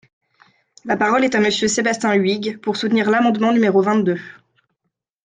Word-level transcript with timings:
La 0.83 0.97
parole 0.97 1.23
est 1.25 1.35
à 1.35 1.39
Monsieur 1.39 1.67
Sébastien 1.67 2.15
Huyghe, 2.15 2.57
pour 2.57 2.75
soutenir 2.75 3.11
l’amendement 3.11 3.53
numéro 3.53 3.83
vingt-deux. 3.83 4.19